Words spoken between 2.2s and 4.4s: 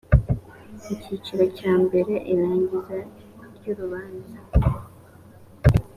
irangiza ry urubanza